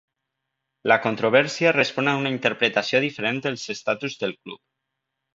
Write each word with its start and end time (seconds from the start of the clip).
La 0.91 0.95
controvèrsia 1.01 1.73
respon 1.75 2.09
a 2.11 2.15
una 2.21 2.31
interpretació 2.35 3.01
diferent 3.03 3.41
dels 3.43 3.67
estatuts 3.75 4.17
del 4.23 4.33
club. 4.39 4.61